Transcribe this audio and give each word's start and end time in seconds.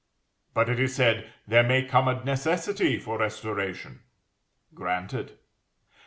But, 0.55 0.67
it 0.67 0.79
is 0.79 0.95
said, 0.95 1.31
there 1.47 1.61
may 1.61 1.85
come 1.85 2.07
a 2.07 2.23
necessity 2.25 2.97
for 2.97 3.19
restoration! 3.19 4.01
Granted. 4.73 5.37